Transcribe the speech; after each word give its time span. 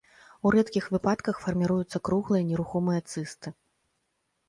У 0.45 0.51
рэдкіх 0.55 0.87
выпадках 0.95 1.43
фарміруюцца 1.45 1.97
круглыя 2.11 2.43
нерухомыя 2.51 3.07
цысты. 3.11 3.57